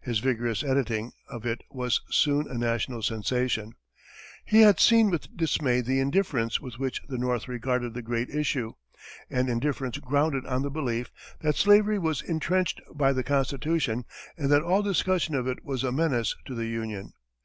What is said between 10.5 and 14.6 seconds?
the belief that slavery was intrenched by the constitution and